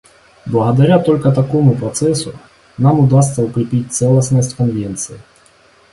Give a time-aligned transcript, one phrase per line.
[0.47, 2.33] Благодаря только такому процессу
[2.79, 5.19] нам удастся укрепить целостность Конвенции.